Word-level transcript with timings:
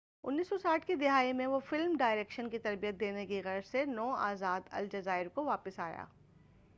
1960 0.23 0.85
کی 0.87 0.95
دہائی 0.95 1.33
میں 1.33 1.47
وہ 1.47 1.59
فلم 1.59 1.95
ڈائرکشن 1.97 2.49
کی 2.49 2.59
تربیت 2.59 2.99
دینے 2.99 3.25
کی 3.25 3.41
غرض 3.43 3.67
سے 3.67 3.83
نو 3.85 4.09
آزاد 4.19 4.61
الجزائر 4.71 5.27
کو 5.27 5.43
واپس 5.43 5.79
آیا 5.79 6.05